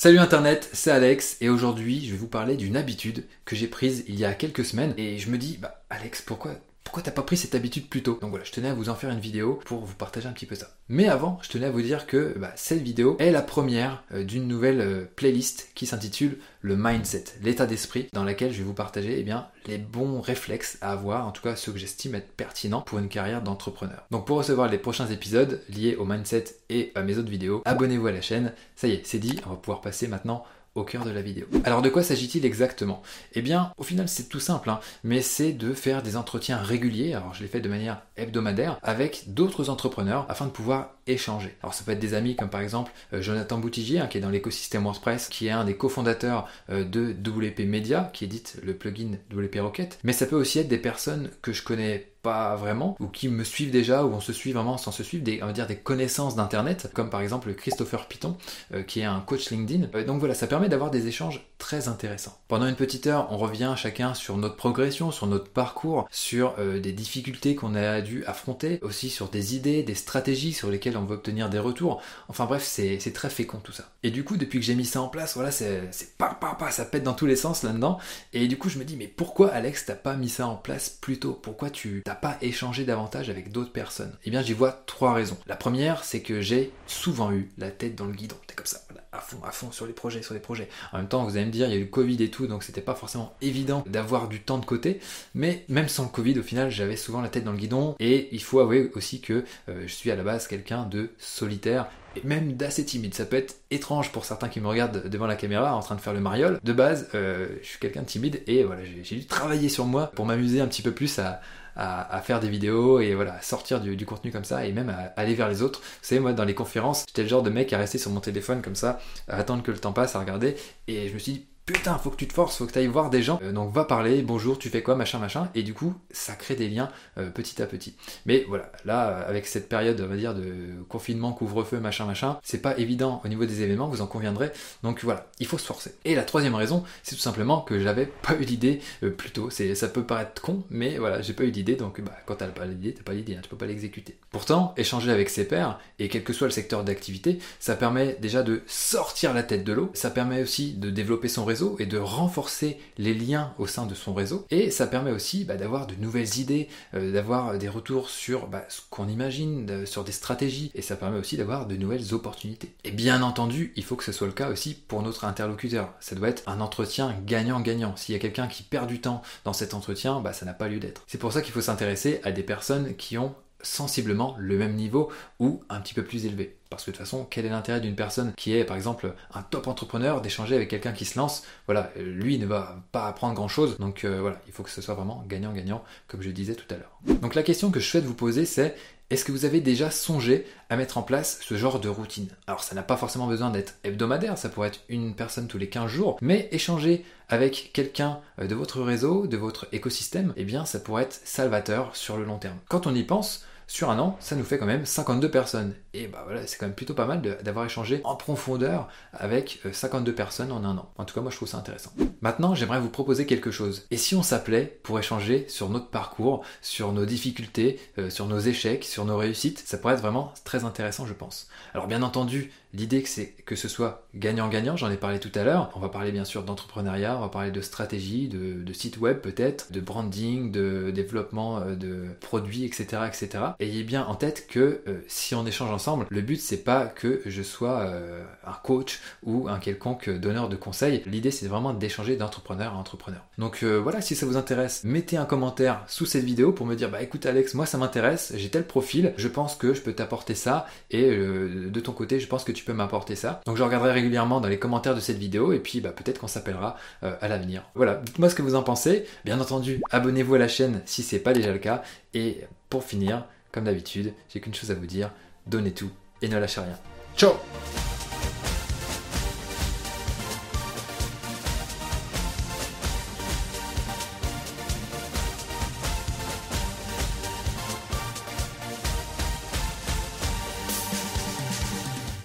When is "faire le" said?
106.00-106.20